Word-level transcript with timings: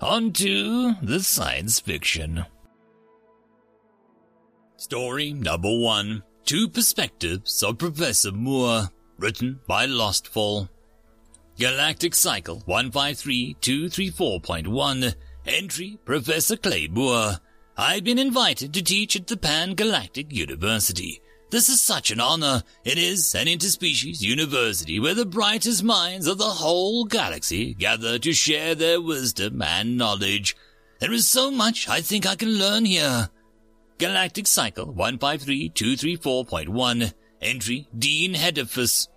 On 0.00 0.32
to 0.32 0.94
the 1.02 1.20
science 1.20 1.78
fiction. 1.78 2.46
Story 4.78 5.34
number 5.34 5.78
one 5.78 6.22
Two 6.46 6.70
Perspectives 6.70 7.62
of 7.62 7.76
Professor 7.76 8.32
Moore, 8.32 8.88
written 9.18 9.60
by 9.68 9.86
Lostfall. 9.86 10.70
Galactic 11.58 12.14
Cycle 12.14 12.62
153234.1, 12.66 15.14
entry 15.44 15.98
Professor 16.06 16.56
Clay 16.56 16.88
Moore. 16.88 17.32
I've 17.76 18.04
been 18.04 18.18
invited 18.18 18.72
to 18.72 18.82
teach 18.82 19.16
at 19.16 19.26
the 19.26 19.36
Pan 19.36 19.74
Galactic 19.74 20.32
University. 20.32 21.20
This 21.50 21.68
is 21.68 21.82
such 21.82 22.12
an 22.12 22.20
honor. 22.20 22.62
It 22.84 22.96
is 22.96 23.34
an 23.34 23.48
interspecies 23.48 24.22
university 24.22 25.00
where 25.00 25.14
the 25.14 25.26
brightest 25.26 25.82
minds 25.82 26.28
of 26.28 26.38
the 26.38 26.44
whole 26.44 27.04
galaxy 27.04 27.74
gather 27.74 28.20
to 28.20 28.32
share 28.32 28.76
their 28.76 29.00
wisdom 29.00 29.60
and 29.60 29.98
knowledge. 29.98 30.56
There 31.00 31.12
is 31.12 31.26
so 31.26 31.50
much 31.50 31.88
I 31.88 32.02
think 32.02 32.24
I 32.24 32.36
can 32.36 32.56
learn 32.56 32.84
here. 32.84 33.30
Galactic 33.98 34.46
Cycle 34.46 34.94
153234.1 34.94 37.14
Entry 37.42 37.88
Dean 37.98 38.34
Hedifus 38.34 39.08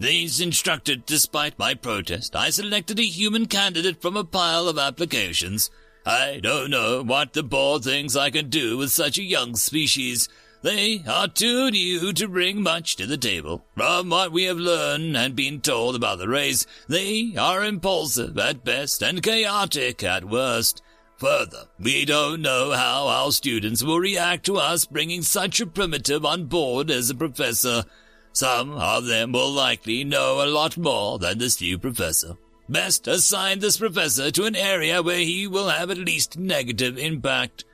These 0.00 0.40
instructed, 0.40 1.06
despite 1.06 1.60
my 1.60 1.74
protest, 1.74 2.34
I 2.34 2.50
selected 2.50 2.98
a 2.98 3.04
human 3.04 3.46
candidate 3.46 4.02
from 4.02 4.16
a 4.16 4.24
pile 4.24 4.66
of 4.66 4.78
applications. 4.78 5.70
I 6.04 6.40
don't 6.42 6.70
know 6.70 7.04
what 7.04 7.34
the 7.34 7.44
board 7.44 7.84
thinks 7.84 8.16
I 8.16 8.30
can 8.30 8.48
do 8.48 8.78
with 8.78 8.90
such 8.90 9.16
a 9.18 9.22
young 9.22 9.54
species. 9.54 10.28
They 10.62 11.04
are 11.06 11.28
too 11.28 11.70
new 11.70 12.12
to 12.12 12.28
bring 12.28 12.62
much 12.62 12.96
to 12.96 13.06
the 13.06 13.16
table. 13.16 13.64
From 13.76 14.10
what 14.10 14.32
we 14.32 14.44
have 14.44 14.58
learned 14.58 15.16
and 15.16 15.36
been 15.36 15.60
told 15.60 15.94
about 15.94 16.18
the 16.18 16.28
race, 16.28 16.66
they 16.88 17.34
are 17.38 17.64
impulsive 17.64 18.36
at 18.38 18.64
best 18.64 19.02
and 19.02 19.22
chaotic 19.22 20.02
at 20.02 20.24
worst. 20.24 20.82
Further, 21.18 21.64
we 21.78 22.04
don't 22.04 22.42
know 22.42 22.72
how 22.72 23.06
our 23.06 23.32
students 23.32 23.82
will 23.82 24.00
react 24.00 24.46
to 24.46 24.56
us 24.56 24.84
bringing 24.84 25.22
such 25.22 25.60
a 25.60 25.66
primitive 25.66 26.24
on 26.24 26.46
board 26.46 26.90
as 26.90 27.10
a 27.10 27.14
professor. 27.14 27.84
Some 28.32 28.72
of 28.72 29.06
them 29.06 29.32
will 29.32 29.50
likely 29.50 30.04
know 30.04 30.44
a 30.44 30.46
lot 30.46 30.76
more 30.76 31.18
than 31.18 31.38
this 31.38 31.60
new 31.60 31.78
professor. 31.78 32.36
Best 32.68 33.08
assign 33.08 33.60
this 33.60 33.78
professor 33.78 34.30
to 34.30 34.44
an 34.44 34.54
area 34.54 35.02
where 35.02 35.20
he 35.20 35.46
will 35.46 35.68
have 35.68 35.90
at 35.90 35.98
least 35.98 36.38
negative 36.38 36.98
impact. 36.98 37.64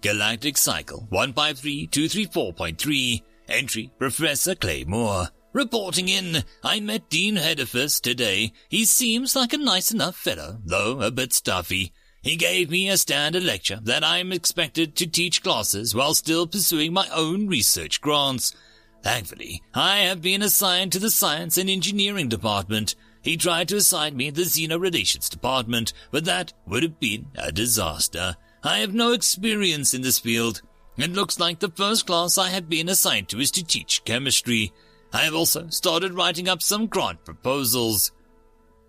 Galactic 0.00 0.56
Cycle 0.56 1.06
153234.3, 1.12 3.22
entry 3.48 3.90
Professor 3.98 4.54
Clay 4.54 4.84
Moore. 4.84 5.28
Reporting 5.52 6.08
in, 6.08 6.44
I 6.62 6.80
met 6.80 7.10
Dean 7.10 7.36
Hedifus 7.36 8.00
today. 8.00 8.52
He 8.68 8.84
seems 8.84 9.34
like 9.34 9.52
a 9.52 9.58
nice 9.58 9.90
enough 9.90 10.16
fellow, 10.16 10.58
though 10.64 11.00
a 11.00 11.10
bit 11.10 11.32
stuffy. 11.32 11.92
He 12.22 12.36
gave 12.36 12.70
me 12.70 12.88
a 12.88 12.96
standard 12.96 13.42
lecture 13.42 13.80
that 13.82 14.04
I 14.04 14.18
am 14.18 14.32
expected 14.32 14.94
to 14.96 15.06
teach 15.06 15.42
classes 15.42 15.94
while 15.94 16.14
still 16.14 16.46
pursuing 16.46 16.92
my 16.92 17.08
own 17.12 17.48
research 17.48 18.00
grants. 18.00 18.54
Thankfully, 19.02 19.62
I 19.74 20.00
have 20.00 20.22
been 20.22 20.42
assigned 20.42 20.92
to 20.92 20.98
the 20.98 21.10
Science 21.10 21.58
and 21.58 21.70
Engineering 21.70 22.28
Department. 22.28 22.94
He 23.22 23.36
tried 23.36 23.68
to 23.68 23.76
assign 23.76 24.16
me 24.16 24.30
the 24.30 24.42
Xeno 24.42 24.78
Relations 24.78 25.28
Department, 25.28 25.92
but 26.10 26.26
that 26.26 26.52
would 26.66 26.82
have 26.82 27.00
been 27.00 27.26
a 27.36 27.50
disaster. 27.50 28.36
I 28.62 28.78
have 28.78 28.92
no 28.92 29.12
experience 29.12 29.94
in 29.94 30.02
this 30.02 30.18
field. 30.18 30.60
It 30.98 31.12
looks 31.12 31.40
like 31.40 31.60
the 31.60 31.70
first 31.70 32.06
class 32.06 32.36
I 32.36 32.50
have 32.50 32.68
been 32.68 32.90
assigned 32.90 33.30
to 33.30 33.40
is 33.40 33.50
to 33.52 33.64
teach 33.64 34.04
chemistry. 34.04 34.74
I 35.12 35.20
have 35.20 35.34
also 35.34 35.68
started 35.68 36.12
writing 36.14 36.48
up 36.48 36.62
some 36.62 36.86
grant 36.86 37.24
proposals. 37.24 38.12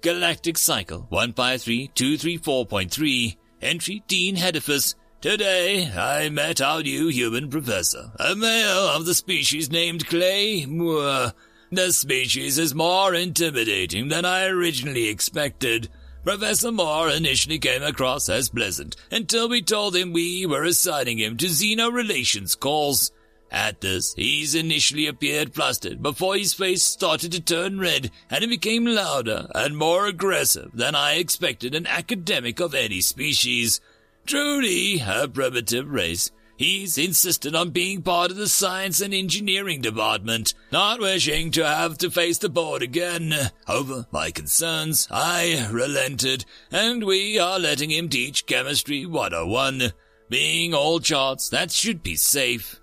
Galactic 0.01 0.57
Cycle 0.57 1.07
153234.3 1.11 3.37
Entry 3.61 4.03
Dean 4.07 4.35
Hedifus 4.35 4.95
Today 5.21 5.89
I 5.95 6.29
met 6.29 6.59
our 6.61 6.81
new 6.81 7.09
human 7.09 7.47
professor, 7.49 8.11
a 8.19 8.35
male 8.35 8.89
of 8.89 9.05
the 9.05 9.13
species 9.13 9.71
named 9.71 10.07
Clay 10.07 10.65
Moore. 10.65 11.33
The 11.71 11.93
species 11.93 12.57
is 12.57 12.73
more 12.73 13.13
intimidating 13.13 14.07
than 14.07 14.25
I 14.25 14.47
originally 14.47 15.07
expected. 15.07 15.89
Professor 16.23 16.71
Moore 16.71 17.09
initially 17.09 17.57
came 17.57 17.81
across 17.81 18.29
as 18.29 18.49
pleasant 18.49 18.95
until 19.09 19.49
we 19.49 19.59
told 19.59 19.95
him 19.95 20.13
we 20.13 20.45
were 20.45 20.63
assigning 20.63 21.17
him 21.17 21.35
to 21.37 21.47
Xeno 21.47 21.91
Relations 21.91 22.53
calls. 22.53 23.11
At 23.51 23.81
this, 23.81 24.13
he's 24.13 24.53
initially 24.53 25.07
appeared 25.07 25.55
flustered 25.55 26.03
before 26.03 26.35
his 26.35 26.53
face 26.53 26.83
started 26.83 27.31
to 27.31 27.41
turn 27.41 27.79
red 27.79 28.11
and 28.29 28.43
it 28.43 28.51
became 28.51 28.85
louder 28.85 29.47
and 29.55 29.75
more 29.75 30.05
aggressive 30.05 30.69
than 30.75 30.93
I 30.93 31.15
expected 31.15 31.73
an 31.73 31.87
academic 31.87 32.59
of 32.59 32.75
any 32.75 33.01
species. 33.01 33.81
Truly 34.27 34.99
a 34.99 35.27
primitive 35.27 35.89
race. 35.89 36.31
He's 36.61 36.97
insisted 36.99 37.55
on 37.55 37.71
being 37.71 38.03
part 38.03 38.29
of 38.29 38.37
the 38.37 38.47
science 38.47 39.01
and 39.01 39.15
engineering 39.15 39.81
department, 39.81 40.53
not 40.71 40.99
wishing 40.99 41.49
to 41.53 41.65
have 41.65 41.97
to 41.97 42.11
face 42.11 42.37
the 42.37 42.49
board 42.49 42.83
again. 42.83 43.33
Over 43.67 44.05
my 44.11 44.29
concerns, 44.29 45.07
I 45.09 45.67
relented, 45.71 46.45
and 46.71 47.03
we 47.03 47.39
are 47.39 47.57
letting 47.57 47.89
him 47.89 48.09
teach 48.09 48.45
Chemistry 48.45 49.07
101. 49.07 49.91
Being 50.29 50.75
all 50.75 50.99
charts, 50.99 51.49
that 51.49 51.71
should 51.71 52.03
be 52.03 52.15
safe. 52.15 52.79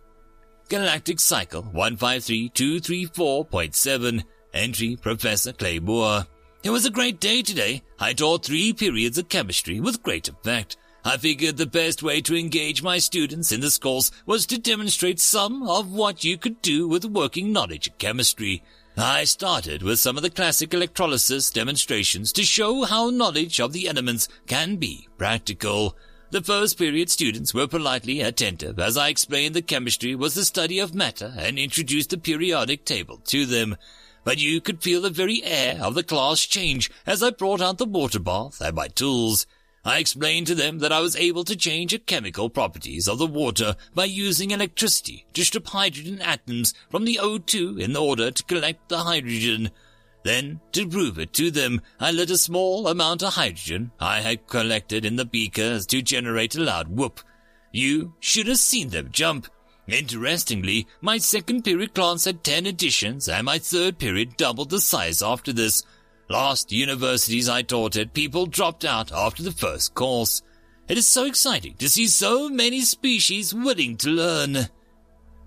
Galactic 0.69 1.21
Cycle 1.21 1.63
153234.7 1.63 4.25
Entry 4.55 4.99
Professor 5.01 5.53
Clay 5.53 5.79
Moore. 5.79 6.27
It 6.65 6.71
was 6.71 6.85
a 6.85 6.91
great 6.91 7.21
day 7.21 7.43
today. 7.43 7.83
I 8.01 8.13
taught 8.13 8.45
three 8.45 8.73
periods 8.73 9.19
of 9.19 9.29
chemistry 9.29 9.79
with 9.79 10.03
great 10.03 10.29
effect. 10.29 10.77
I 11.05 11.17
figured 11.17 11.57
the 11.57 11.67
best 11.67 12.03
way 12.03 12.21
to 12.23 12.37
engage 12.37 12.83
my 12.83 12.99
students 12.99 13.53
in 13.53 13.61
this 13.61 13.79
course 13.79 14.11
was 14.27 14.47
to 14.47 14.59
demonstrate 14.59 15.21
some 15.21 15.69
of 15.69 15.91
what 15.91 16.25
you 16.25 16.37
could 16.37 16.61
do 16.61 16.89
with 16.89 17.05
working 17.05 17.53
knowledge 17.53 17.87
of 17.89 17.99
chemistry. 17.99 18.63
I 18.97 19.25
started 19.25 19.83
with 19.83 20.01
some 20.01 20.17
of 20.17 20.25
the 20.25 20.31
classic 20.31 20.75
electrolysis 20.75 21.51
demonstrations 21.51 22.33
to 22.33 22.43
show 22.43 22.85
how 22.85 23.11
knowledge 23.11 23.61
of 23.61 23.73
the 23.73 23.87
elements 23.87 24.29
can 24.49 24.75
be 24.77 25.09
practical. 25.17 25.97
The 26.31 26.43
first 26.43 26.77
period 26.77 27.09
students 27.09 27.55
were 27.55 27.69
politely 27.69 28.21
attentive 28.21 28.81
as 28.81 28.97
I 28.97 29.09
explained 29.09 29.55
that 29.55 29.69
chemistry 29.69 30.15
was 30.17 30.35
the 30.35 30.45
study 30.45 30.81
of 30.81 30.97
matter 30.97 31.33
and 31.39 31.59
introduced 31.59 32.11
the 32.11 32.19
periodic 32.19 32.85
table 32.85 33.19
to 33.27 33.47
them. 33.47 33.77
But 34.25 34.39
you 34.39 34.61
could 34.61 34.83
feel 34.83 35.01
the 35.01 35.11
very 35.11 35.43
air 35.45 35.79
of 35.81 35.95
the 35.95 36.03
class 36.03 36.41
change 36.41 36.91
as 37.07 37.23
I 37.23 37.31
brought 37.31 37.63
out 37.63 37.79
the 37.79 37.87
water 37.87 38.19
bath 38.19 38.61
and 38.61 38.75
my 38.75 38.89
tools. 38.89 39.47
I 39.85 39.99
explained 39.99 40.47
to 40.49 40.55
them 40.55 40.81
that 40.81 40.93
I 40.93 41.01
was 41.01 41.17
able 41.17 41.45
to 41.45 41.57
change 41.57 41.93
the 41.93 41.99
chemical 41.99 42.51
properties 42.51 43.09
of 43.09 43.19
the 43.19 43.27
water 43.27 43.77
by 43.95 44.05
using 44.05 44.51
electricity 44.51 45.25
to 45.35 45.45
strip 45.45 45.69
hydrogen 45.69 46.21
atoms 46.21 46.75
from 46.91 47.05
the 47.05 47.19
O2 47.23 47.81
in 47.81 47.97
order 47.97 48.31
to 48.31 48.45
collect 48.45 48.89
the 48.89 48.99
hydrogen. 48.99 49.71
Then, 50.25 50.61
to 50.73 50.87
prove 50.87 51.19
it 51.19 51.33
to 51.35 51.51
them, 51.51 51.81
I 52.01 52.11
lit 52.11 52.31
a 52.31 52.37
small 52.37 52.89
amount 52.89 53.23
of 53.23 53.35
hydrogen 53.35 53.93
I 54.01 54.21
had 54.21 54.47
collected 54.49 55.05
in 55.05 55.17
the 55.17 55.25
beakers 55.25 55.87
to 55.87 56.03
generate 56.03 56.57
a 56.57 56.61
loud 56.61 56.89
whoop. 56.89 57.21
You 57.73 58.15
should 58.21 58.49
have 58.49 58.59
seen 58.59 58.91
them 58.91 59.11
jump. 59.13 59.47
Interestingly, 59.87 60.87
my 61.01 61.17
second 61.17 61.63
period 61.65 61.95
class 61.95 62.27
had 62.27 62.45
ten 62.45 62.67
additions, 62.67 63.29
and 63.29 63.47
my 63.47 63.59
third 63.59 63.99
period 63.99 64.37
doubled 64.37 64.71
the 64.71 64.81
size 64.81 65.23
after 65.23 65.53
this. 65.53 65.83
Last 66.31 66.73
universities 66.73 67.49
I 67.49 67.63
taught 67.63 67.97
at, 67.97 68.13
people 68.13 68.45
dropped 68.45 68.85
out 68.85 69.11
after 69.13 69.43
the 69.43 69.51
first 69.51 69.95
course. 69.95 70.43
It 70.87 70.99
is 70.99 71.07
so 71.07 71.25
exciting 71.25 71.77
to 71.77 71.89
see 71.89 72.07
so 72.07 72.51
many 72.51 72.83
species 72.83 73.55
willing 73.55 73.97
to 73.99 74.11
learn. 74.11 74.69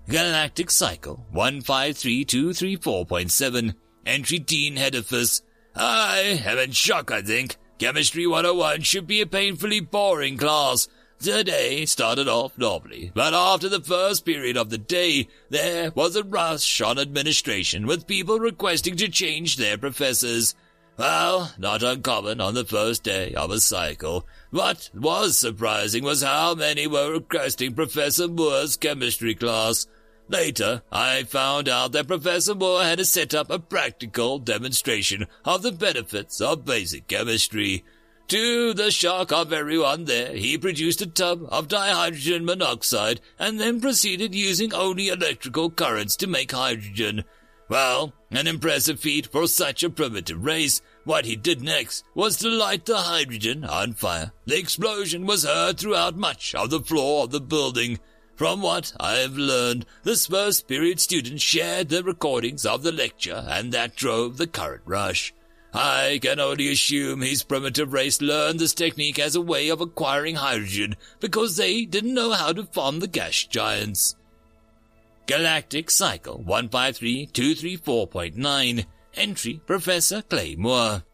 Galactic 0.08 0.72
Cycle 0.72 1.24
153234.7 1.32 3.76
Entry 4.04 4.40
Dean 4.40 4.76
Hedifus. 4.76 5.42
I 5.76 6.42
am 6.44 6.58
in 6.58 6.72
shock, 6.72 7.12
I 7.12 7.22
think. 7.22 7.58
Chemistry 7.78 8.26
101 8.26 8.80
should 8.82 9.06
be 9.06 9.20
a 9.20 9.26
painfully 9.26 9.78
boring 9.78 10.36
class. 10.36 10.88
The 11.20 11.44
day 11.44 11.86
started 11.86 12.26
off 12.26 12.58
normally, 12.58 13.12
but 13.14 13.32
after 13.32 13.68
the 13.68 13.80
first 13.80 14.24
period 14.24 14.56
of 14.56 14.70
the 14.70 14.78
day, 14.78 15.28
there 15.50 15.92
was 15.92 16.16
a 16.16 16.24
rush 16.24 16.80
on 16.80 16.98
administration 16.98 17.86
with 17.86 18.08
people 18.08 18.40
requesting 18.40 18.96
to 18.96 19.08
change 19.08 19.56
their 19.56 19.78
professors. 19.78 20.56
Well, 21.02 21.52
not 21.58 21.82
uncommon 21.82 22.40
on 22.40 22.54
the 22.54 22.64
first 22.64 23.02
day 23.02 23.34
of 23.34 23.50
a 23.50 23.58
cycle. 23.58 24.24
What 24.52 24.88
was 24.94 25.36
surprising 25.36 26.04
was 26.04 26.22
how 26.22 26.54
many 26.54 26.86
were 26.86 27.10
requesting 27.10 27.74
Professor 27.74 28.28
Moore's 28.28 28.76
chemistry 28.76 29.34
class. 29.34 29.88
Later, 30.28 30.82
I 30.92 31.24
found 31.24 31.68
out 31.68 31.90
that 31.90 32.06
Professor 32.06 32.54
Moore 32.54 32.84
had 32.84 33.04
set 33.04 33.34
up 33.34 33.50
a 33.50 33.58
practical 33.58 34.38
demonstration 34.38 35.26
of 35.44 35.62
the 35.62 35.72
benefits 35.72 36.40
of 36.40 36.64
basic 36.64 37.08
chemistry. 37.08 37.82
To 38.28 38.72
the 38.72 38.92
shock 38.92 39.32
of 39.32 39.52
everyone 39.52 40.04
there, 40.04 40.32
he 40.36 40.56
produced 40.56 41.02
a 41.02 41.06
tub 41.06 41.48
of 41.48 41.66
dihydrogen 41.66 42.44
monoxide 42.44 43.20
and 43.40 43.58
then 43.58 43.80
proceeded 43.80 44.36
using 44.36 44.72
only 44.72 45.08
electrical 45.08 45.68
currents 45.68 46.14
to 46.18 46.28
make 46.28 46.52
hydrogen. 46.52 47.24
Well, 47.68 48.12
an 48.30 48.46
impressive 48.46 49.00
feat 49.00 49.26
for 49.32 49.46
such 49.46 49.82
a 49.82 49.88
primitive 49.88 50.44
race. 50.44 50.82
What 51.04 51.24
he 51.24 51.34
did 51.34 51.62
next 51.62 52.04
was 52.14 52.36
to 52.38 52.48
light 52.48 52.84
the 52.84 52.96
hydrogen 52.96 53.64
on 53.64 53.94
fire. 53.94 54.32
The 54.46 54.58
explosion 54.58 55.26
was 55.26 55.44
heard 55.44 55.78
throughout 55.78 56.16
much 56.16 56.54
of 56.54 56.70
the 56.70 56.80
floor 56.80 57.24
of 57.24 57.32
the 57.32 57.40
building. 57.40 57.98
From 58.36 58.62
what 58.62 58.92
I 59.00 59.14
have 59.14 59.36
learned, 59.36 59.84
the 60.04 60.16
first 60.16 60.68
period 60.68 61.00
students 61.00 61.42
shared 61.42 61.88
the 61.88 62.04
recordings 62.04 62.64
of 62.64 62.82
the 62.82 62.92
lecture, 62.92 63.44
and 63.48 63.72
that 63.72 63.96
drove 63.96 64.36
the 64.36 64.46
current 64.46 64.82
rush. 64.84 65.34
I 65.74 66.20
can 66.22 66.38
only 66.38 66.68
assume 66.68 67.22
his 67.22 67.42
primitive 67.42 67.92
race 67.92 68.20
learned 68.20 68.60
this 68.60 68.74
technique 68.74 69.18
as 69.18 69.34
a 69.34 69.40
way 69.40 69.70
of 69.70 69.80
acquiring 69.80 70.36
hydrogen 70.36 70.94
because 71.18 71.56
they 71.56 71.86
didn't 71.86 72.14
know 72.14 72.30
how 72.32 72.52
to 72.52 72.64
farm 72.64 73.00
the 73.00 73.08
gas 73.08 73.42
giants. 73.44 74.14
Galactic 75.26 75.90
Cycle 75.90 76.44
153234.9 76.46 78.84
Entry 79.14 79.60
Professor 79.66 80.22
Clay 80.22 80.56
Moore 80.56 81.04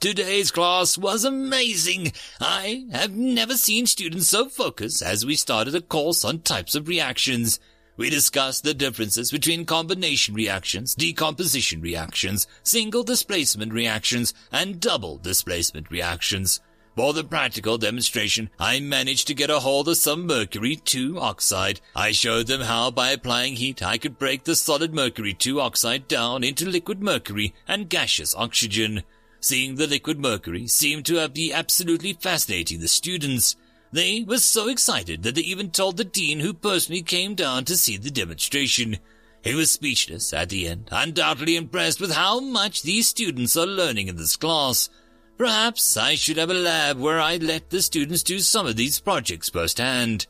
Today's 0.00 0.52
class 0.52 0.96
was 0.96 1.24
amazing. 1.24 2.12
I 2.40 2.86
have 2.92 3.16
never 3.16 3.54
seen 3.54 3.86
students 3.86 4.28
so 4.28 4.48
focused 4.48 5.02
as 5.02 5.26
we 5.26 5.34
started 5.34 5.74
a 5.74 5.80
course 5.80 6.24
on 6.24 6.40
types 6.40 6.76
of 6.76 6.86
reactions. 6.86 7.58
We 7.96 8.08
discussed 8.08 8.62
the 8.62 8.74
differences 8.74 9.32
between 9.32 9.66
combination 9.66 10.36
reactions, 10.36 10.94
decomposition 10.94 11.80
reactions, 11.80 12.46
single 12.62 13.02
displacement 13.02 13.72
reactions, 13.72 14.32
and 14.52 14.80
double 14.80 15.18
displacement 15.18 15.90
reactions. 15.90 16.60
For 16.98 17.12
the 17.12 17.22
practical 17.22 17.78
demonstration, 17.78 18.50
I 18.58 18.80
managed 18.80 19.28
to 19.28 19.34
get 19.34 19.50
a 19.50 19.60
hold 19.60 19.86
of 19.86 19.98
some 19.98 20.26
mercury 20.26 20.74
2 20.74 21.20
oxide. 21.20 21.80
I 21.94 22.10
showed 22.10 22.48
them 22.48 22.62
how 22.62 22.90
by 22.90 23.12
applying 23.12 23.54
heat 23.54 23.84
I 23.84 23.98
could 23.98 24.18
break 24.18 24.42
the 24.42 24.56
solid 24.56 24.92
mercury 24.92 25.32
2 25.32 25.60
oxide 25.60 26.08
down 26.08 26.42
into 26.42 26.68
liquid 26.68 27.00
mercury 27.00 27.54
and 27.68 27.88
gaseous 27.88 28.34
oxygen. 28.34 29.04
Seeing 29.38 29.76
the 29.76 29.86
liquid 29.86 30.18
mercury 30.18 30.66
seemed 30.66 31.06
to 31.06 31.28
be 31.28 31.52
absolutely 31.52 32.14
fascinating 32.14 32.80
the 32.80 32.88
students. 32.88 33.54
They 33.92 34.24
were 34.24 34.38
so 34.38 34.68
excited 34.68 35.22
that 35.22 35.36
they 35.36 35.42
even 35.42 35.70
told 35.70 35.98
the 35.98 36.04
dean 36.04 36.40
who 36.40 36.52
personally 36.52 37.02
came 37.02 37.36
down 37.36 37.64
to 37.66 37.76
see 37.76 37.96
the 37.96 38.10
demonstration. 38.10 38.98
He 39.44 39.54
was 39.54 39.70
speechless 39.70 40.32
at 40.32 40.48
the 40.48 40.66
end, 40.66 40.88
undoubtedly 40.90 41.54
impressed 41.54 42.00
with 42.00 42.10
how 42.10 42.40
much 42.40 42.82
these 42.82 43.06
students 43.06 43.56
are 43.56 43.66
learning 43.68 44.08
in 44.08 44.16
this 44.16 44.34
class. 44.34 44.90
Perhaps 45.38 45.96
I 45.96 46.14
should 46.16 46.36
have 46.36 46.50
a 46.50 46.54
lab 46.54 46.98
where 46.98 47.20
I 47.20 47.36
let 47.36 47.70
the 47.70 47.80
students 47.80 48.24
do 48.24 48.40
some 48.40 48.66
of 48.66 48.74
these 48.74 48.98
projects 48.98 49.48
firsthand. 49.48 50.26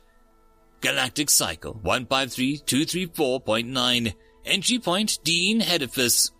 Galactic 0.82 1.30
Cycle 1.30 1.80
153234.9 1.82 4.14
Entry 4.44 4.78
Point 4.78 5.18
Dean 5.24 5.62
Hedifus 5.62 6.30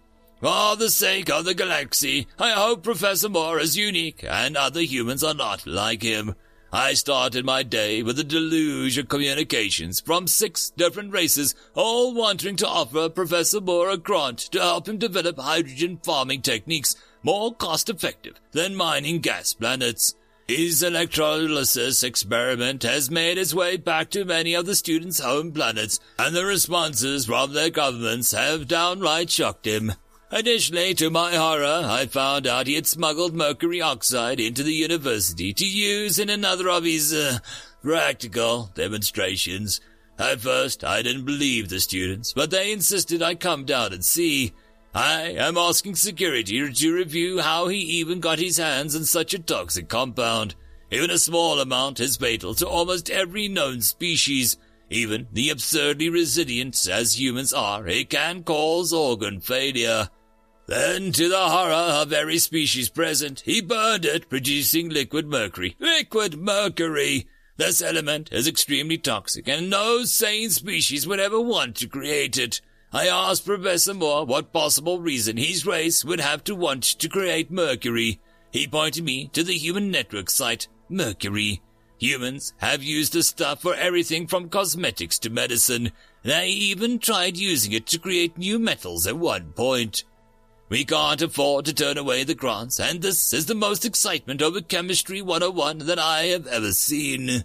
For 0.43 0.77
the 0.77 0.91
sake 0.91 1.31
of 1.31 1.47
the 1.47 1.55
galaxy, 1.55 2.27
I 2.39 2.51
hope 2.51 2.83
Professor 2.83 3.31
Moore 3.31 3.59
is 3.59 3.79
unique 3.79 4.23
and 4.23 4.55
other 4.55 4.83
humans 4.83 5.25
are 5.25 5.33
not 5.33 5.67
like 5.67 6.03
him. 6.03 6.35
I 6.71 6.93
started 6.93 7.47
my 7.47 7.63
day 7.63 8.03
with 8.03 8.19
a 8.19 8.25
deluge 8.25 8.99
of 8.99 9.09
communications 9.09 10.01
from 10.01 10.27
six 10.27 10.69
different 10.77 11.15
races, 11.15 11.55
all 11.75 12.13
wanting 12.13 12.57
to 12.57 12.69
offer 12.69 13.09
Professor 13.09 13.63
Moore 13.63 13.89
a 13.89 13.97
grant 13.97 14.41
to 14.53 14.61
help 14.61 14.87
him 14.87 14.99
develop 14.99 15.39
hydrogen 15.39 15.99
farming 16.05 16.43
techniques 16.43 16.95
more 17.23 17.55
cost 17.55 17.89
effective 17.89 18.41
than 18.53 18.75
mining 18.75 19.21
gas 19.21 19.55
planets. 19.55 20.15
His 20.47 20.83
electrolysis 20.83 22.03
experiment 22.03 22.83
has 22.83 23.11
made 23.11 23.37
its 23.37 23.53
way 23.53 23.77
back 23.77 24.09
to 24.11 24.25
many 24.25 24.55
of 24.55 24.65
the 24.65 24.75
students' 24.75 25.21
home 25.21 25.53
planets, 25.53 26.01
and 26.19 26.35
the 26.35 26.47
responses 26.47 27.27
from 27.27 27.53
their 27.53 27.69
governments 27.69 28.33
have 28.33 28.67
downright 28.67 29.31
shocked 29.31 29.67
him. 29.67 29.93
Additionally, 30.31 30.95
to 30.95 31.11
my 31.11 31.35
horror, 31.35 31.83
I 31.85 32.07
found 32.07 32.47
out 32.47 32.67
he 32.67 32.75
had 32.75 32.87
smuggled 32.87 33.35
mercury 33.35 33.81
oxide 33.81 34.41
into 34.41 34.63
the 34.63 34.73
university 34.73 35.53
to 35.55 35.67
use 35.67 36.19
in 36.19 36.31
another 36.31 36.69
of 36.69 36.85
his, 36.85 37.13
uh, 37.13 37.39
practical 37.83 38.71
demonstrations. 38.75 39.81
At 40.19 40.41
first, 40.41 40.83
I 40.83 41.03
didn't 41.03 41.25
believe 41.25 41.69
the 41.69 41.81
students, 41.81 42.33
but 42.33 42.51
they 42.51 42.73
insisted 42.73 43.23
I 43.23 43.35
come 43.37 43.65
down 43.65 43.93
and 43.93 44.05
see. 44.05 44.53
I 44.95 45.35
am 45.39 45.59
asking 45.59 45.97
security 45.97 46.73
to 46.73 46.95
review 46.95 47.41
how 47.41 47.69
he 47.69 47.79
even 47.79 48.21
got 48.21 48.39
his 48.39 48.57
hands 48.57 48.97
on 48.97 49.05
such 49.05 49.35
a 49.35 49.39
toxic 49.39 49.89
compound. 49.89 50.55
Even 50.91 51.11
a 51.11 51.19
small 51.19 51.61
amount 51.61 52.01
is 52.01 52.17
fatal 52.17 52.55
to 52.55 52.67
almost 52.67 53.11
every 53.11 53.49
known 53.49 53.83
species. 53.83 54.57
Even 54.91 55.29
the 55.33 55.51
absurdly 55.51 56.09
resilient 56.09 56.89
as 56.91 57.21
humans 57.21 57.53
are, 57.53 57.87
it 57.87 58.09
can 58.09 58.43
cause 58.43 58.93
organ 58.93 59.41
failure. 59.41 60.09
Then, 60.67 61.13
to 61.13 61.29
the 61.29 61.49
horror 61.49 61.73
of 62.03 62.13
every 62.13 62.39
species 62.39 62.89
present, 62.89 63.41
he 63.41 63.61
burned 63.61 64.05
it, 64.05 64.29
producing 64.29 64.89
liquid 64.89 65.27
mercury. 65.27 65.77
Liquid 65.79 66.39
mercury! 66.39 67.27
This 67.57 67.83
element 67.83 68.31
is 68.33 68.47
extremely 68.47 68.99
toxic, 68.99 69.49
and 69.49 69.69
no 69.69 70.05
sane 70.05 70.51
species 70.51 71.07
would 71.07 71.21
ever 71.21 71.41
want 71.41 71.77
to 71.77 71.89
create 71.89 72.39
it. 72.39 72.61
I 72.93 73.07
asked 73.07 73.45
Professor 73.45 73.93
Moore 73.93 74.25
what 74.25 74.53
possible 74.53 74.99
reason 74.99 75.37
his 75.37 75.67
race 75.67 76.07
would 76.07 76.21
have 76.21 76.43
to 76.45 76.55
want 76.55 76.85
to 76.85 77.09
create 77.09 77.51
mercury. 77.51 78.19
He 78.51 78.67
pointed 78.67 79.05
me 79.05 79.29
to 79.35 79.43
the 79.43 79.59
human 79.59 79.91
network 79.91 80.31
site, 80.31 80.69
Mercury. 80.89 81.61
Humans 81.99 82.55
have 82.59 82.83
used 82.83 83.13
the 83.13 83.23
stuff 83.23 83.61
for 83.61 83.75
everything 83.75 84.27
from 84.27 84.49
cosmetics 84.49 85.19
to 85.19 85.29
medicine. 85.29 85.93
They 86.23 86.49
even 86.49 86.99
tried 86.99 87.37
using 87.37 87.73
it 87.73 87.87
to 87.89 87.99
create 87.99 88.39
new 88.39 88.59
metals 88.59 89.07
at 89.07 89.19
one 89.19 89.53
point. 89.53 90.05
We 90.71 90.87
can't 90.87 91.21
afford 91.21 91.67
to 91.67 91.75
turn 91.75 91.99
away 91.99 92.25
the 92.25 92.35
grants, 92.35 92.81
and 92.81 93.03
this 93.03 93.35
is 93.35 93.45
the 93.47 93.55
most 93.55 93.85
excitement 93.85 94.41
over 94.41 94.63
Chemistry 94.63 95.21
101 95.21 95.81
that 95.87 95.99
I 95.99 96.23
have 96.27 96.47
ever 96.47 96.73
seen. 96.73 97.45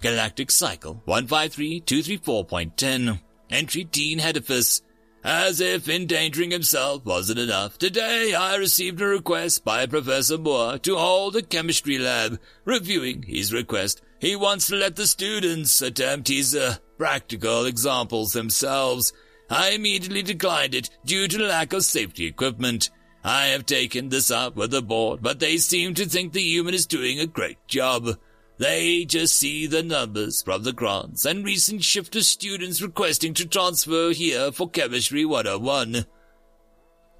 Galactic 0.00 0.52
Cycle 0.52 1.02
153234.10 1.06 3.20
Entry 3.50 3.84
Dean 3.84 4.18
Hedifus 4.18 4.82
as 5.26 5.60
if 5.60 5.88
endangering 5.88 6.52
himself 6.52 7.04
wasn't 7.04 7.40
enough, 7.40 7.78
today 7.78 8.32
I 8.32 8.54
received 8.54 9.00
a 9.00 9.06
request 9.06 9.64
by 9.64 9.84
Professor 9.86 10.38
Moore 10.38 10.78
to 10.78 10.96
hold 10.96 11.34
a 11.34 11.42
chemistry 11.42 11.98
lab. 11.98 12.38
Reviewing 12.64 13.24
his 13.24 13.52
request, 13.52 14.02
he 14.20 14.36
wants 14.36 14.68
to 14.68 14.76
let 14.76 14.94
the 14.94 15.04
students 15.04 15.82
attempt 15.82 16.28
his 16.28 16.54
uh, 16.54 16.76
practical 16.96 17.64
examples 17.64 18.34
themselves. 18.34 19.12
I 19.50 19.70
immediately 19.70 20.22
declined 20.22 20.76
it 20.76 20.90
due 21.04 21.26
to 21.26 21.42
lack 21.42 21.72
of 21.72 21.84
safety 21.84 22.26
equipment. 22.26 22.90
I 23.24 23.46
have 23.46 23.66
taken 23.66 24.10
this 24.10 24.30
up 24.30 24.54
with 24.54 24.70
the 24.70 24.80
board, 24.80 25.22
but 25.22 25.40
they 25.40 25.56
seem 25.56 25.94
to 25.94 26.06
think 26.06 26.34
the 26.34 26.40
human 26.40 26.72
is 26.72 26.86
doing 26.86 27.18
a 27.18 27.26
great 27.26 27.58
job. 27.66 28.16
They 28.58 29.04
just 29.04 29.36
see 29.36 29.66
the 29.66 29.82
numbers 29.82 30.40
from 30.42 30.62
the 30.62 30.72
grants 30.72 31.26
and 31.26 31.44
recent 31.44 31.84
shift 31.84 32.16
of 32.16 32.24
students 32.24 32.80
requesting 32.80 33.34
to 33.34 33.46
transfer 33.46 34.12
here 34.12 34.50
for 34.50 34.70
Chemistry 34.70 35.26
101. 35.26 36.06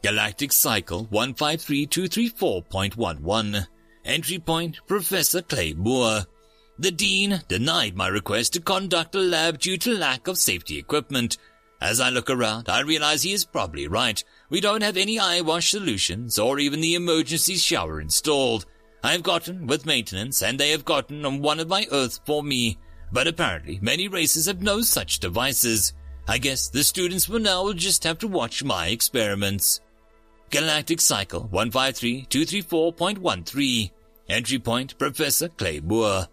Galactic 0.02 0.52
Cycle 0.52 1.04
153234.11 1.06 3.66
Entry 4.04 4.38
Point 4.38 4.78
Professor 4.86 5.40
Clay 5.42 5.72
Moore 5.74 6.22
The 6.78 6.90
Dean 6.90 7.42
denied 7.48 7.96
my 7.96 8.08
request 8.08 8.54
to 8.54 8.60
conduct 8.60 9.14
a 9.14 9.18
lab 9.18 9.58
due 9.58 9.76
to 9.78 9.98
lack 9.98 10.28
of 10.28 10.36
safety 10.38 10.78
equipment. 10.78 11.38
As 11.82 12.00
I 12.00 12.08
look 12.08 12.30
around, 12.30 12.70
I 12.70 12.80
realize 12.80 13.22
he 13.22 13.32
is 13.32 13.44
probably 13.44 13.88
right. 13.88 14.24
We 14.48 14.62
don't 14.62 14.82
have 14.82 14.96
any 14.96 15.18
eye 15.18 15.42
wash 15.42 15.70
solutions 15.70 16.38
or 16.38 16.58
even 16.58 16.80
the 16.80 16.94
emergency 16.94 17.56
shower 17.56 18.00
installed. 18.00 18.64
I 19.02 19.12
have 19.12 19.22
gotten 19.22 19.66
with 19.66 19.86
maintenance, 19.86 20.42
and 20.42 20.58
they 20.58 20.70
have 20.70 20.84
gotten 20.84 21.24
on 21.24 21.42
one 21.42 21.60
of 21.60 21.68
my 21.68 21.86
Earth 21.92 22.20
for 22.24 22.42
me. 22.42 22.78
But 23.12 23.26
apparently, 23.26 23.78
many 23.80 24.08
races 24.08 24.46
have 24.46 24.62
no 24.62 24.80
such 24.80 25.20
devices. 25.20 25.92
I 26.28 26.38
guess 26.38 26.68
the 26.68 26.82
students 26.82 27.26
for 27.26 27.38
now 27.38 27.64
will 27.64 27.74
just 27.74 28.04
have 28.04 28.18
to 28.18 28.28
watch 28.28 28.64
my 28.64 28.88
experiments. 28.88 29.80
Galactic 30.50 31.00
Cycle 31.00 31.48
153-234.13 31.52 33.90
Entry 34.28 34.58
Point 34.58 34.98
Professor 34.98 35.48
Clay 35.48 35.80
Moore 35.80 36.26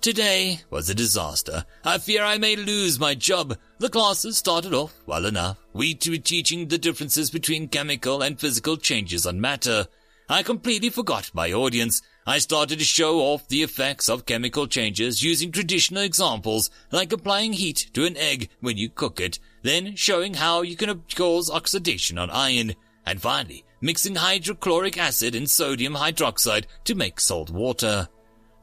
Today 0.00 0.60
was 0.70 0.88
a 0.88 0.94
disaster. 0.94 1.64
I 1.84 1.98
fear 1.98 2.22
I 2.22 2.38
may 2.38 2.54
lose 2.54 3.00
my 3.00 3.16
job. 3.16 3.58
The 3.78 3.88
classes 3.88 4.36
started 4.36 4.72
off 4.72 4.94
well 5.04 5.26
enough. 5.26 5.58
We 5.72 5.98
were 6.08 6.18
teaching 6.18 6.68
the 6.68 6.78
differences 6.78 7.28
between 7.30 7.66
chemical 7.66 8.22
and 8.22 8.38
physical 8.38 8.76
changes 8.76 9.26
on 9.26 9.40
matter. 9.40 9.88
I 10.28 10.42
completely 10.42 10.90
forgot 10.90 11.30
my 11.32 11.52
audience. 11.52 12.02
I 12.26 12.38
started 12.38 12.80
to 12.80 12.84
show 12.84 13.20
off 13.20 13.46
the 13.46 13.62
effects 13.62 14.08
of 14.08 14.26
chemical 14.26 14.66
changes 14.66 15.22
using 15.22 15.52
traditional 15.52 16.02
examples 16.02 16.68
like 16.90 17.12
applying 17.12 17.52
heat 17.52 17.90
to 17.94 18.04
an 18.04 18.16
egg 18.16 18.48
when 18.60 18.76
you 18.76 18.88
cook 18.88 19.20
it, 19.20 19.38
then 19.62 19.94
showing 19.94 20.34
how 20.34 20.62
you 20.62 20.74
can 20.74 21.02
cause 21.14 21.48
oxidation 21.48 22.18
on 22.18 22.30
iron, 22.30 22.74
and 23.04 23.22
finally 23.22 23.64
mixing 23.80 24.16
hydrochloric 24.16 24.98
acid 24.98 25.36
and 25.36 25.48
sodium 25.48 25.94
hydroxide 25.94 26.64
to 26.82 26.96
make 26.96 27.20
salt 27.20 27.50
water. 27.50 28.08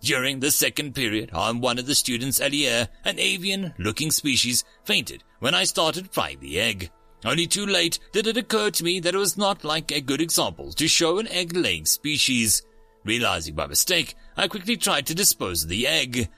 During 0.01 0.41
the 0.41 0.51
second 0.51 0.93
period, 0.95 1.31
on 1.31 1.61
one 1.61 1.79
of 1.79 1.85
the 1.85 1.95
students' 1.95 2.41
Allier, 2.41 2.89
an 3.05 3.19
avian-looking 3.19 4.11
species 4.11 4.65
fainted 4.83 5.23
when 5.39 5.55
I 5.55 5.63
started 5.63 6.11
frying 6.11 6.41
the 6.41 6.59
egg. 6.59 6.91
Only 7.25 7.47
too 7.47 7.65
late 7.65 7.99
did 8.11 8.27
it 8.27 8.37
occur 8.37 8.69
to 8.71 8.83
me 8.83 8.99
that 8.99 9.15
it 9.15 9.17
was 9.17 9.37
not 9.37 9.63
like 9.63 9.91
a 9.91 10.01
good 10.01 10.21
example 10.21 10.73
to 10.73 10.87
show 10.87 11.19
an 11.19 11.27
egg-laying 11.29 11.85
species. 11.85 12.63
Realizing 13.05 13.55
my 13.55 13.67
mistake, 13.67 14.15
I 14.35 14.47
quickly 14.47 14.77
tried 14.77 15.05
to 15.07 15.15
dispose 15.15 15.63
of 15.63 15.69
the 15.69 15.87
egg. 15.87 16.29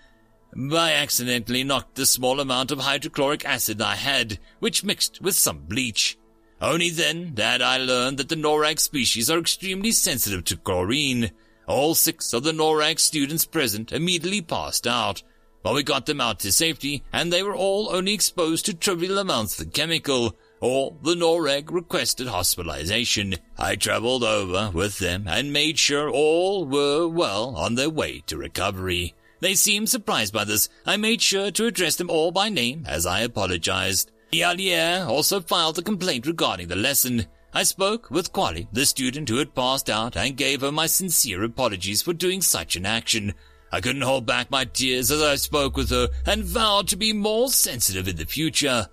I 0.55 0.93
accidentally 0.93 1.63
knocked 1.63 1.95
the 1.95 2.05
small 2.05 2.39
amount 2.39 2.71
of 2.71 2.79
hydrochloric 2.79 3.43
acid 3.45 3.81
I 3.81 3.95
had, 3.95 4.39
which 4.59 4.83
mixed 4.83 5.21
with 5.21 5.35
some 5.35 5.59
bleach. 5.67 6.17
Only 6.61 6.89
then 6.89 7.33
did 7.33 7.61
I 7.61 7.77
learn 7.77 8.15
that 8.15 8.29
the 8.29 8.35
Norag 8.35 8.79
species 8.79 9.29
are 9.29 9.39
extremely 9.39 9.91
sensitive 9.91 10.45
to 10.45 10.57
chlorine. 10.57 11.31
All 11.67 11.93
six 11.95 12.31
of 12.31 12.43
the 12.43 12.53
Norag 12.53 12.99
students 12.99 13.45
present 13.45 13.91
immediately 13.91 14.41
passed 14.41 14.87
out. 14.87 15.23
But 15.61 15.73
we 15.73 15.83
got 15.83 16.05
them 16.05 16.21
out 16.21 16.39
to 16.41 16.51
safety, 16.51 17.03
and 17.11 17.33
they 17.33 17.43
were 17.43 17.55
all 17.55 17.89
only 17.89 18.13
exposed 18.13 18.65
to 18.67 18.73
trivial 18.73 19.17
amounts 19.17 19.59
of 19.59 19.65
the 19.65 19.71
chemical, 19.71 20.35
or 20.65 20.95
the 21.03 21.13
Norag 21.13 21.71
requested 21.71 22.25
hospitalization. 22.25 23.35
I 23.55 23.75
traveled 23.75 24.23
over 24.23 24.71
with 24.73 24.97
them 24.97 25.25
and 25.27 25.53
made 25.53 25.77
sure 25.77 26.09
all 26.09 26.65
were 26.65 27.07
well 27.07 27.55
on 27.55 27.75
their 27.75 27.91
way 27.91 28.23
to 28.25 28.35
recovery. 28.35 29.13
They 29.41 29.53
seemed 29.53 29.89
surprised 29.89 30.33
by 30.33 30.43
this. 30.43 30.67
I 30.83 30.97
made 30.97 31.21
sure 31.21 31.51
to 31.51 31.67
address 31.67 31.97
them 31.97 32.09
all 32.09 32.31
by 32.31 32.49
name 32.49 32.83
as 32.87 33.05
I 33.05 33.19
apologized. 33.19 34.11
The 34.31 34.41
Allier 34.41 35.05
also 35.07 35.39
filed 35.39 35.77
a 35.77 35.83
complaint 35.83 36.25
regarding 36.25 36.67
the 36.67 36.75
lesson. 36.75 37.27
I 37.53 37.61
spoke 37.61 38.09
with 38.09 38.33
Quali, 38.33 38.67
the 38.73 38.87
student 38.87 39.29
who 39.29 39.37
had 39.37 39.53
passed 39.53 39.87
out, 39.87 40.17
and 40.17 40.35
gave 40.35 40.61
her 40.61 40.71
my 40.71 40.87
sincere 40.87 41.43
apologies 41.43 42.01
for 42.01 42.13
doing 42.13 42.41
such 42.41 42.75
an 42.75 42.87
action. 42.87 43.35
I 43.71 43.81
couldn't 43.81 44.01
hold 44.01 44.25
back 44.25 44.49
my 44.49 44.65
tears 44.65 45.11
as 45.11 45.21
I 45.21 45.35
spoke 45.35 45.77
with 45.77 45.91
her 45.91 46.09
and 46.25 46.43
vowed 46.43 46.87
to 46.87 46.95
be 46.95 47.13
more 47.13 47.49
sensitive 47.49 48.07
in 48.07 48.15
the 48.15 48.25
future. 48.25 48.87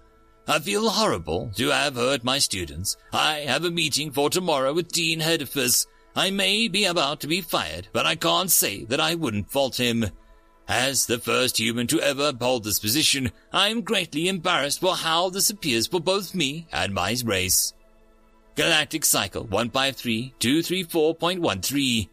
I 0.46 0.58
feel 0.58 0.90
horrible 0.90 1.50
to 1.56 1.70
have 1.70 1.94
hurt 1.94 2.25
my 2.25 2.38
students. 2.38 2.96
I 3.12 3.44
have 3.46 3.64
a 3.64 3.70
meeting 3.70 4.11
for 4.11 4.28
tomorrow 4.28 4.72
with 4.72 4.90
Dean 4.90 5.20
Hedifus. 5.20 5.87
I 6.16 6.30
may 6.30 6.68
be 6.68 6.84
about 6.84 7.20
to 7.20 7.26
be 7.26 7.40
fired, 7.40 7.88
but 7.92 8.06
I 8.06 8.16
can't 8.16 8.50
say 8.50 8.84
that 8.87 9.00
I 9.00 9.14
wouldn't 9.14 9.50
fault 9.50 9.78
him. 9.78 10.06
As 10.68 11.06
the 11.06 11.18
first 11.18 11.58
human 11.58 11.87
to 11.88 12.00
ever 12.00 12.32
hold 12.38 12.64
this 12.64 12.78
position, 12.78 13.32
I 13.52 13.68
am 13.68 13.82
greatly 13.82 14.28
embarrassed 14.28 14.80
for 14.80 14.96
how 14.96 15.30
this 15.30 15.50
appears 15.50 15.87
for 15.87 16.00
both 16.00 16.34
me 16.34 16.66
and 16.72 16.92
my 16.92 17.16
race. 17.25 17.72
Galactic 18.54 19.04
Cycle 19.04 19.46
153-234.13 19.46 22.08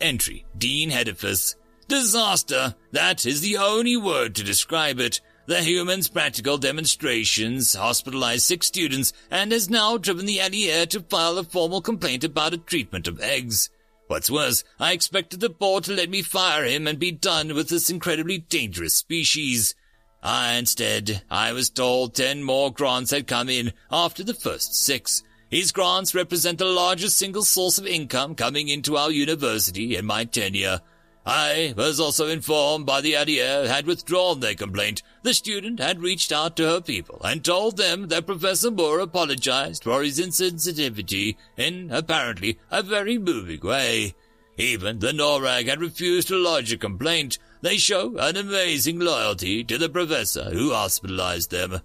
Entry 0.00 0.44
Dean 0.56 0.90
Hedifus 0.90 1.56
Disaster! 1.88 2.76
That 2.92 3.26
is 3.26 3.42
the 3.42 3.58
only 3.58 3.96
word 3.96 4.34
to 4.36 4.44
describe 4.44 4.98
it. 4.98 5.20
The 5.46 5.62
human's 5.62 6.06
practical 6.06 6.56
demonstrations 6.56 7.74
hospitalized 7.74 8.44
six 8.44 8.68
students 8.68 9.12
and 9.28 9.50
has 9.50 9.68
now 9.68 9.98
driven 9.98 10.24
the 10.24 10.40
Allier 10.40 10.86
to 10.86 11.00
file 11.00 11.36
a 11.36 11.42
formal 11.42 11.80
complaint 11.80 12.22
about 12.22 12.54
a 12.54 12.58
treatment 12.58 13.08
of 13.08 13.20
eggs. 13.20 13.68
What's 14.06 14.30
worse, 14.30 14.62
I 14.78 14.92
expected 14.92 15.40
the 15.40 15.48
board 15.50 15.82
to 15.84 15.92
let 15.92 16.10
me 16.10 16.22
fire 16.22 16.64
him 16.64 16.86
and 16.86 16.98
be 16.98 17.10
done 17.10 17.54
with 17.54 17.70
this 17.70 17.90
incredibly 17.90 18.38
dangerous 18.38 18.94
species. 18.94 19.74
I, 20.22 20.52
instead, 20.54 21.22
I 21.28 21.52
was 21.52 21.70
told 21.70 22.14
ten 22.14 22.44
more 22.44 22.72
grants 22.72 23.10
had 23.10 23.26
come 23.26 23.48
in 23.48 23.72
after 23.90 24.22
the 24.22 24.34
first 24.34 24.74
six. 24.74 25.24
These 25.50 25.72
grants 25.72 26.14
represent 26.14 26.58
the 26.58 26.66
largest 26.66 27.18
single 27.18 27.42
source 27.42 27.78
of 27.78 27.86
income 27.86 28.36
coming 28.36 28.68
into 28.68 28.96
our 28.96 29.10
university 29.10 29.96
in 29.96 30.06
my 30.06 30.24
tenure. 30.24 30.82
I 31.24 31.72
was 31.76 32.00
also 32.00 32.26
informed 32.26 32.84
by 32.84 33.00
the 33.00 33.14
Allier 33.14 33.68
had 33.68 33.86
withdrawn 33.86 34.40
their 34.40 34.56
complaint. 34.56 35.02
The 35.22 35.34
student 35.34 35.78
had 35.78 36.02
reached 36.02 36.32
out 36.32 36.56
to 36.56 36.68
her 36.68 36.80
people 36.80 37.20
and 37.22 37.44
told 37.44 37.76
them 37.76 38.08
that 38.08 38.26
Professor 38.26 38.72
Moore 38.72 38.98
apologized 38.98 39.84
for 39.84 40.02
his 40.02 40.18
insensitivity 40.18 41.36
in 41.56 41.90
apparently 41.92 42.58
a 42.72 42.82
very 42.82 43.18
moving 43.18 43.60
way. 43.60 44.14
Even 44.56 44.98
the 44.98 45.12
NORAG 45.12 45.68
had 45.68 45.80
refused 45.80 46.28
to 46.28 46.36
lodge 46.36 46.72
a 46.72 46.76
complaint. 46.76 47.38
They 47.60 47.76
show 47.76 48.16
an 48.18 48.36
amazing 48.36 48.98
loyalty 48.98 49.62
to 49.64 49.78
the 49.78 49.88
professor 49.88 50.50
who 50.50 50.72
hospitalized 50.72 51.52
them. 51.52 51.80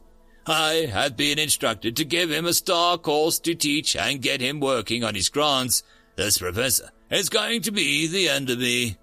I 0.47 0.89
have 0.91 1.15
been 1.15 1.37
instructed 1.37 1.95
to 1.97 2.05
give 2.05 2.31
him 2.31 2.45
a 2.45 2.53
star 2.53 2.97
course 2.97 3.37
to 3.39 3.53
teach 3.53 3.95
and 3.95 4.21
get 4.21 4.41
him 4.41 4.59
working 4.59 5.03
on 5.03 5.13
his 5.13 5.29
grants. 5.29 5.83
This 6.15 6.39
professor 6.39 6.89
is 7.11 7.29
going 7.29 7.61
to 7.63 7.71
be 7.71 8.07
the 8.07 8.29
end 8.29 8.49
of 8.49 8.57
me. 8.57 8.97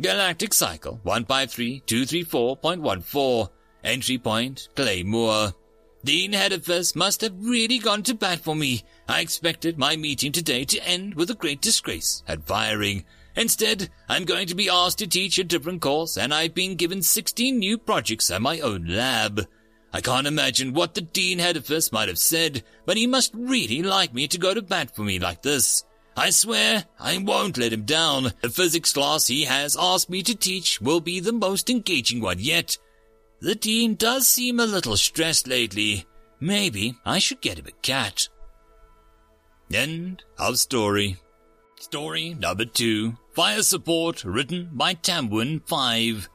Galactic 0.00 0.54
Cycle 0.54 1.00
153-234.14. 1.04 3.48
Entry 3.84 4.18
point, 4.18 4.68
Clay 4.74 5.02
Moore. 5.02 5.52
Dean 6.04 6.32
Hedifus 6.32 6.96
must 6.96 7.20
have 7.20 7.34
really 7.38 7.78
gone 7.78 8.02
to 8.04 8.14
bat 8.14 8.40
for 8.40 8.56
me. 8.56 8.82
I 9.08 9.20
expected 9.20 9.78
my 9.78 9.96
meeting 9.96 10.32
today 10.32 10.64
to 10.64 10.86
end 10.86 11.14
with 11.14 11.30
a 11.30 11.34
great 11.34 11.60
disgrace 11.60 12.22
at 12.26 12.46
firing. 12.46 13.04
Instead, 13.36 13.90
I'm 14.08 14.24
going 14.24 14.46
to 14.48 14.54
be 14.54 14.68
asked 14.68 14.98
to 14.98 15.06
teach 15.06 15.38
a 15.38 15.44
different 15.44 15.80
course, 15.80 16.16
and 16.16 16.34
I've 16.34 16.54
been 16.54 16.76
given 16.76 17.02
16 17.02 17.58
new 17.58 17.78
projects 17.78 18.30
at 18.30 18.42
my 18.42 18.60
own 18.60 18.86
lab. 18.86 19.46
I 19.92 20.00
can't 20.00 20.26
imagine 20.26 20.72
what 20.72 20.94
the 20.94 21.02
Dean 21.02 21.38
Hedifus 21.38 21.92
might 21.92 22.08
have 22.08 22.18
said, 22.18 22.62
but 22.86 22.96
he 22.96 23.06
must 23.06 23.34
really 23.34 23.82
like 23.82 24.14
me 24.14 24.26
to 24.28 24.38
go 24.38 24.54
to 24.54 24.62
bat 24.62 24.94
for 24.94 25.02
me 25.02 25.18
like 25.18 25.42
this. 25.42 25.84
I 26.16 26.30
swear 26.30 26.84
I 27.00 27.18
won't 27.18 27.56
let 27.56 27.72
him 27.72 27.84
down. 27.84 28.32
The 28.42 28.50
physics 28.50 28.92
class 28.92 29.26
he 29.26 29.44
has 29.44 29.76
asked 29.78 30.10
me 30.10 30.22
to 30.24 30.34
teach 30.34 30.80
will 30.80 31.00
be 31.00 31.20
the 31.20 31.32
most 31.32 31.70
engaging 31.70 32.20
one 32.20 32.38
yet. 32.38 32.76
The 33.40 33.54
dean 33.54 33.94
does 33.94 34.28
seem 34.28 34.60
a 34.60 34.66
little 34.66 34.96
stressed 34.96 35.48
lately. 35.48 36.06
Maybe 36.38 36.98
I 37.04 37.18
should 37.18 37.40
get 37.40 37.58
him 37.58 37.66
a 37.66 37.72
cat. 37.82 38.28
End 39.72 40.22
of 40.38 40.58
story. 40.58 41.16
Story 41.80 42.34
number 42.34 42.66
two. 42.66 43.16
Fire 43.34 43.62
support 43.62 44.24
written 44.24 44.68
by 44.72 44.94
Tamwin 44.94 45.62
5. 45.66 46.28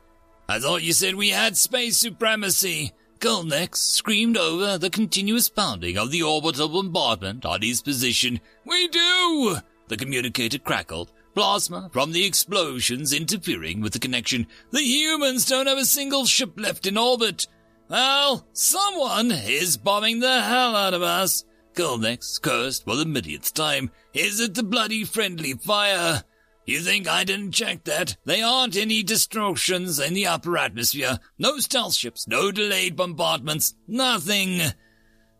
I 0.49 0.59
thought 0.59 0.81
you 0.83 0.93
said 0.93 1.15
we 1.15 1.29
had 1.29 1.55
space 1.55 1.97
supremacy. 1.97 2.93
Gulnex 3.19 3.77
screamed 3.77 4.37
over 4.37 4.77
the 4.77 4.89
continuous 4.89 5.49
pounding 5.49 5.97
of 5.97 6.11
the 6.11 6.21
orbital 6.21 6.69
bombardment 6.69 7.45
on 7.45 7.61
his 7.61 7.81
position. 7.81 8.39
We 8.65 8.87
do! 8.87 9.57
The 9.87 9.97
communicator 9.97 10.59
crackled, 10.59 11.11
plasma 11.33 11.89
from 11.91 12.11
the 12.11 12.25
explosions 12.25 13.13
interfering 13.13 13.81
with 13.81 13.93
the 13.93 13.99
connection. 13.99 14.47
The 14.71 14.83
humans 14.83 15.45
don't 15.45 15.67
have 15.67 15.77
a 15.77 15.85
single 15.85 16.25
ship 16.25 16.59
left 16.59 16.85
in 16.85 16.97
orbit. 16.97 17.47
Well, 17.89 18.45
someone 18.53 19.31
is 19.31 19.77
bombing 19.77 20.19
the 20.19 20.41
hell 20.41 20.75
out 20.75 20.93
of 20.93 21.01
us. 21.01 21.45
Gulnex 21.73 22.41
cursed 22.41 22.85
for 22.85 22.95
the 22.95 23.05
millionth 23.05 23.53
time. 23.53 23.91
Is 24.13 24.39
it 24.39 24.55
the 24.55 24.63
bloody 24.63 25.03
friendly 25.03 25.53
fire? 25.53 26.23
You 26.67 26.81
think 26.81 27.07
I 27.07 27.23
didn't 27.23 27.53
check 27.53 27.85
that? 27.85 28.17
They 28.25 28.41
aren't 28.41 28.75
any 28.75 29.01
distortions 29.01 29.99
in 29.99 30.13
the 30.13 30.27
upper 30.27 30.57
atmosphere. 30.57 31.17
No 31.39 31.59
stealth 31.59 31.93
ships, 31.93 32.27
no 32.27 32.51
delayed 32.51 32.97
bombardments, 32.97 33.73
nothing. 33.87 34.59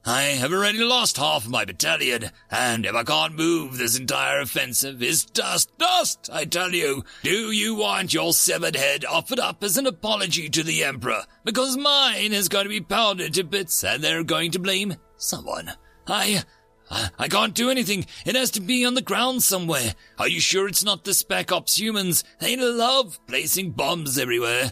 I 0.06 0.22
have 0.22 0.54
already 0.54 0.80
lost 0.80 1.18
half 1.18 1.46
my 1.46 1.66
battalion, 1.66 2.32
and 2.50 2.86
if 2.86 2.96
I 2.96 3.04
can't 3.04 3.36
move, 3.36 3.78
this 3.78 4.00
entire 4.00 4.40
offensive 4.40 5.04
is 5.04 5.26
dust, 5.26 5.78
dust, 5.78 6.30
I 6.32 6.46
tell 6.46 6.74
you. 6.74 7.04
Do 7.24 7.52
you 7.52 7.76
want 7.76 8.14
your 8.14 8.32
severed 8.32 8.78
head 8.78 9.04
offered 9.04 9.40
up 9.40 9.66
as 9.66 9.76
an 9.76 9.86
apology 9.86 10.48
to 10.48 10.64
the 10.64 10.86
Emperor? 10.86 11.24
Because 11.44 11.76
mine 11.76 12.32
is 12.32 12.48
going 12.48 12.64
to 12.64 12.70
be 12.70 12.80
pounded 12.80 13.34
to 13.34 13.44
bits, 13.44 13.84
and 13.84 14.02
they're 14.02 14.24
going 14.24 14.52
to 14.52 14.60
blame 14.60 14.96
someone. 15.18 15.74
I, 16.08 16.44
I 16.90 17.28
can't 17.28 17.54
do 17.54 17.70
anything. 17.70 18.06
It 18.26 18.36
has 18.36 18.52
to 18.52 18.62
be 18.62 18.86
on 18.86 18.94
the 18.94 19.02
ground 19.02 19.44
somewhere. 19.44 19.94
Are 20.18 20.28
you 20.28 20.40
sure 20.40 20.68
it's 20.68 20.84
not 20.84 21.04
the 21.04 21.14
Spec 21.14 21.52
Ops 21.52 21.78
humans? 21.78 22.24
They 22.40 22.56
love 22.56 23.20
placing 23.28 23.72
bombs 23.72 24.18
everywhere. 24.18 24.72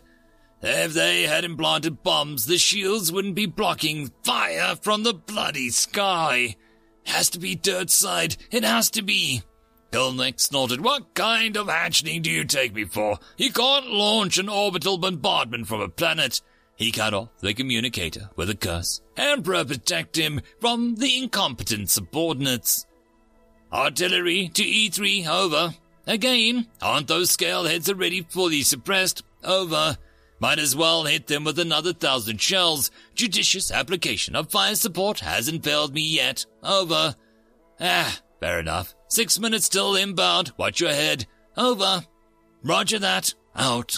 If 0.62 0.94
they 0.94 1.24
had 1.24 1.44
implanted 1.44 2.04
bombs, 2.04 2.46
the 2.46 2.58
shields 2.58 3.12
wouldn't 3.12 3.36
be 3.36 3.46
blocking 3.46 4.12
fire 4.24 4.76
from 4.82 5.04
the 5.04 5.14
bloody 5.14 5.70
sky. 5.70 6.56
It 7.06 7.12
has 7.12 7.30
to 7.32 7.40
be 7.40 7.56
dirt 7.56 7.90
side. 7.90 8.38
It 8.50 8.64
has 8.64 8.90
to 8.92 9.02
be. 9.02 9.44
Gulnex 9.92 10.42
snorted. 10.42 10.82
What 10.82 11.14
kind 11.14 11.56
of 11.56 11.68
hatchling 11.68 12.22
do 12.22 12.32
you 12.32 12.46
take 12.46 12.74
me 12.74 12.86
for? 12.86 13.20
You 13.38 13.52
can't 13.52 13.92
launch 13.92 14.38
an 14.38 14.50
orbital 14.50 14.98
bombardment 14.98 15.68
from 15.68 15.82
a 15.82 15.90
planet. 15.90 16.42
He 16.76 16.92
cut 16.92 17.14
off 17.14 17.30
the 17.40 17.54
communicator 17.54 18.30
with 18.36 18.50
a 18.50 18.56
curse. 18.56 19.02
Emperor 19.16 19.64
protect 19.64 20.18
him 20.18 20.42
from 20.60 20.96
the 20.96 21.18
incompetent 21.18 21.90
subordinates. 21.90 22.86
Artillery 23.72 24.50
to 24.50 24.64
E3, 24.64 25.28
over. 25.28 25.74
Again, 26.08 26.68
aren't 26.82 27.08
those 27.08 27.32
scale 27.32 27.66
heads 27.66 27.90
already 27.90 28.22
fully 28.22 28.62
suppressed? 28.62 29.24
Over. 29.44 29.98
Might 30.40 30.60
as 30.60 30.76
well 30.76 31.06
hit 31.06 31.28
them 31.28 31.46
with 31.46 31.58
another 31.60 31.94
thousand 31.94 32.42
shells. 32.42 32.92
Judicious 33.16 33.72
application 33.72 34.36
of 34.36 34.52
fire 34.52 34.76
support 34.76 35.20
hasn't 35.20 35.64
failed 35.64 35.94
me 35.94 36.02
yet. 36.02 36.46
Over. 36.62 37.16
Ah, 37.80 38.20
fair 38.40 38.60
enough. 38.60 38.94
Six 39.08 39.40
minutes 39.40 39.66
still 39.66 39.96
inbound. 39.96 40.52
Watch 40.58 40.82
your 40.82 40.92
head. 40.92 41.26
Over. 41.56 42.04
Roger 42.64 43.00
that. 43.00 43.34
Out. 43.56 43.98